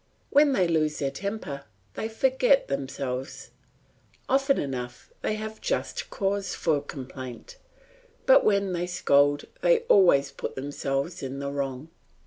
[0.31, 3.51] When they lose their temper they forget themselves;
[4.27, 7.57] often enough they have just cause of complaint;
[8.25, 11.89] but when they scold they always put themselves in the wrong.